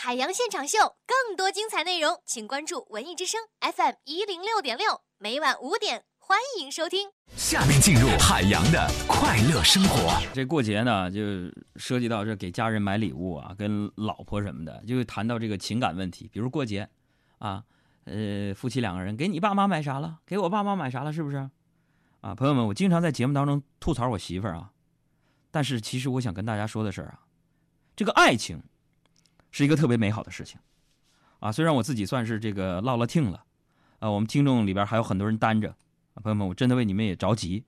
[0.00, 7.10] 海洋现场秀，更多精彩内容，请关注文艺之声 FM 一零六点六，每晚五点，欢迎收听。
[7.36, 10.16] 下面进入海洋的快乐生活。
[10.32, 11.20] 这过节呢，就
[11.74, 16.30] 涉及到这给家人买礼物啊，跟老婆什么的，就谈到这个情感问题。
[16.32, 16.88] 比如过节，
[17.38, 17.64] 啊，
[18.04, 20.20] 呃，夫妻两个人给你爸妈买啥了？
[20.24, 21.12] 给我爸妈买啥了？
[21.12, 21.50] 是不是？
[22.20, 24.70] 啊，朋友们，我经常在节目当中吐槽我媳妇儿啊，
[25.50, 27.18] 但是其实我想跟大家说的是啊，
[27.96, 28.62] 这个爱情。
[29.50, 30.58] 是一个特别美好的事情，
[31.40, 33.42] 啊，虽然我自己算是这个落了听了，
[33.98, 35.74] 啊，我们听众里边还有很多人单着，
[36.22, 37.64] 朋友们，我真的为你们也着急，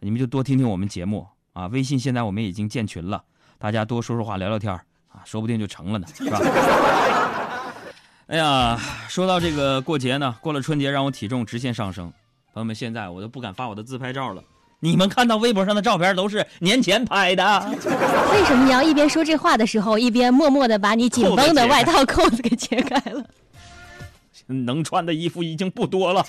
[0.00, 1.66] 你们就多听听我们节目啊。
[1.68, 3.24] 微信现在我们已经建群了，
[3.58, 4.72] 大家多说说话聊聊天
[5.08, 6.38] 啊，说不定就成了呢，是吧？
[8.28, 12.12] 哎呀，说到这个过节呢，过了春节让我体重直线上升，
[12.52, 14.42] 朋友们，现在我都不敢发我的自拍照了。
[14.80, 17.68] 你们看到微博上的照片都是年前拍的，
[18.32, 23.24] 为什么你要一边说这话的时候，一边默默的把你紧绷的外套扣子给解开了？
[24.46, 26.24] 能穿的衣服已经不多了。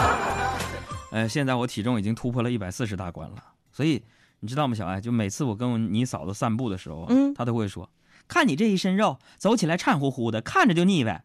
[1.12, 3.36] 哎，现在我体重已经突破了一百四十大关了，
[3.72, 4.02] 所以
[4.40, 5.00] 你知道吗，小艾？
[5.00, 7.88] 就每次我跟你嫂子散步的时候，嗯，她都会说
[8.28, 11.24] ：“看你这一身肉，走起来颤乎乎的，看着就腻歪。”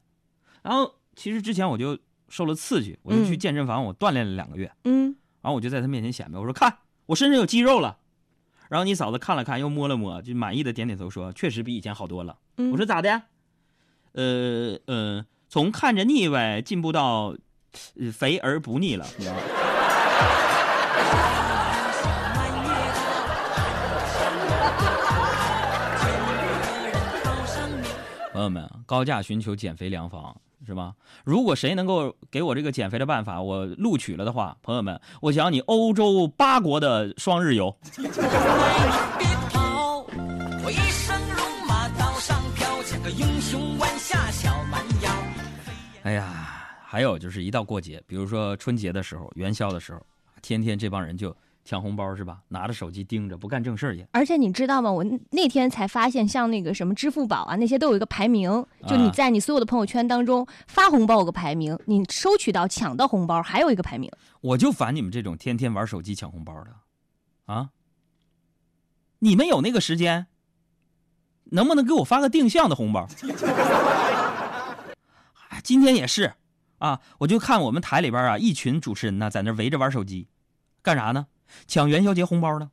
[0.63, 5.17] 然后其实之前我就受了刺激，我就去健身房，我锻炼了两个月，嗯。
[5.41, 7.97] 然后我就在他面前显摆，我说：“看我身上有肌肉了。”
[8.69, 12.37] 然后你嫂子看了看，又摸了摸，就满意的点点头，说：“确实比以前好多了。”
[12.71, 13.23] 我说：“咋的？”
[14.13, 17.35] 呃呃，从看着腻歪进步到
[18.13, 19.05] 肥而不腻了。
[28.33, 30.35] 朋友们，高价寻求减肥良方。
[30.65, 30.93] 是吧？
[31.23, 37.75] 如果谁能够给我这个减肥的办法，我录取了的话，朋友们，我想你欧洲八国的双日游。
[46.03, 46.25] 哎呀，
[46.83, 50.01] 还有就是一到过节，比如说春节的时候、元宵的时候，
[50.41, 51.35] 天天这帮人就。
[51.63, 52.39] 抢红包是吧？
[52.47, 54.05] 拿着手机盯着，不干正事去。
[54.11, 54.91] 而且你知道吗？
[54.91, 64.11] 我那天才发现，像那个什么支付宝啊，那些都有一个排名，就你在你所有的朋友圈当中发红包有个排名，你收取到抢到红包还有一个排名。
[64.41, 66.71] 我就烦你们这种天天玩手机抢红包的，
[67.45, 67.69] 啊！
[69.19, 70.25] 你们有那个时间，
[71.51, 73.07] 能不能给我发个定向的红包？
[75.63, 76.33] 今天也是，
[76.79, 80.27] 啊，我就看我们台里边啊，一群主持人呢在那围着玩手机，
[80.81, 81.27] 干啥呢？
[81.67, 82.69] 抢元宵节红包呢，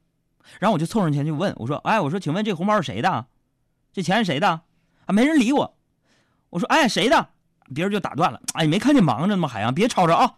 [0.60, 3.26] 然后我就凑上前去问我说：“哎，我说，请问这红包是谁的？
[3.92, 4.62] 这钱是谁的？”
[5.06, 5.76] 啊，没人理我。
[6.50, 7.28] 我说：“哎，谁的？”
[7.74, 9.48] 别人就打断了：“哎，没看见忙着呢吗？
[9.48, 10.36] 海洋，别吵着啊！”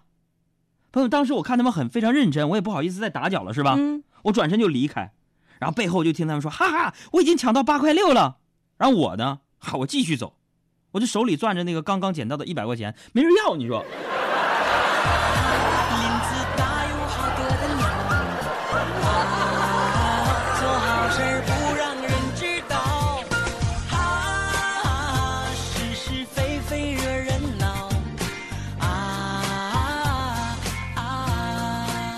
[0.92, 3.74] 朋友，当时我看他们很非常认真，我也不好意思再打搅了，是吧？
[3.78, 4.02] 嗯。
[4.22, 5.12] 我转身就离开，
[5.58, 8.38] 然后背后就听他们说：“哈哈，我已经抢到八块六了。”
[8.76, 10.34] 然后我呢，哈，我继续走，
[10.90, 13.84] 我就手里攥着那个刚刚捡到的一百块钱，没人要，你说。
[21.10, 22.76] 事不让人知道，
[23.90, 25.44] 啊，
[25.74, 27.90] 是是非非惹人恼，
[28.78, 30.54] 啊
[30.94, 32.16] 啊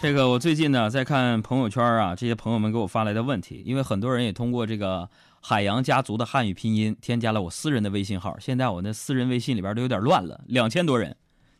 [0.00, 5.08] 这个我最近呢在看朋友圈啊，这些朋友们给我发来的问题，因为很多人也通过这个
[5.40, 11.14] 海洋家族的汉语拼音添加了我私人的微信号，现在我那私人微信里边都有点乱了，两千多人，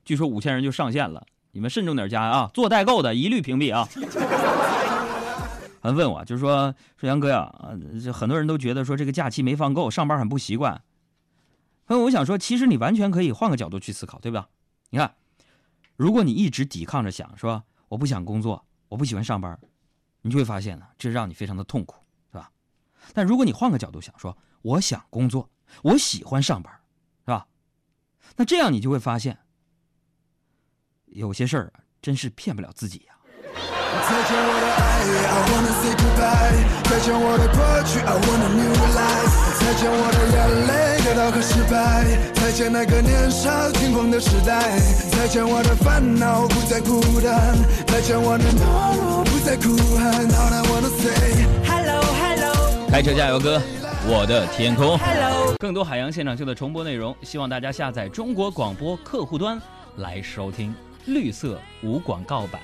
[0.04, 3.86] 据说五千人就上线了，你们慎重点加啊，做代购的一律屏蔽啊。
[5.82, 10.82] 还问我，就是说说杨哥呀，啊，这很多人都觉得说这个假期没放够，上班很不习惯。
[11.88, 14.48] 那，我想说，其实你完全可以换个角度去思考，对吧？
[14.88, 15.14] 你看，
[15.96, 17.62] 如果你一直抵抗着想说。
[17.92, 19.60] 我不想工作，我不喜欢上班，
[20.22, 22.50] 你就会发现呢，这让你非常的痛苦，是吧？
[23.12, 25.50] 但如果你换个角度想，说我想工作，
[25.82, 26.72] 我喜欢上班，
[27.20, 27.46] 是吧？
[28.34, 29.38] 那这样你就会发现，
[31.04, 33.14] 有些事儿真是骗不了自己呀。
[34.12, 34.84] 再见我的爱
[35.24, 36.60] ，I wanna say goodbye。
[36.84, 39.32] 再见我的过去，I want a new life。
[39.58, 40.36] 再见我的眼
[40.68, 41.72] 泪，跌倒和失败。
[42.34, 44.78] 再见那个年少轻狂的时代。
[45.12, 47.56] 再见我的烦恼，不再孤单。
[47.86, 50.28] 再见我的懦弱，不再哭喊。
[50.28, 52.90] All I wanna say hello hello。
[52.90, 53.62] 开车加油歌，
[54.06, 54.98] 我的天空。
[54.98, 55.54] Hello。
[55.58, 59.58] 更多海洋现场秀的重播内容，希望大家下载中国广播客户端
[59.96, 60.74] 来收听。
[61.06, 62.60] 绿色无广告版。